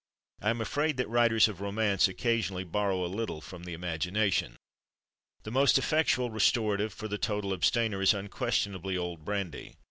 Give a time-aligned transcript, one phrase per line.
[0.41, 4.57] I am afraid that writers of romance occasionally borrow a little from imagination.
[5.43, 9.75] The most effectual restorative for the total abstainer is unquestionably, old brandy.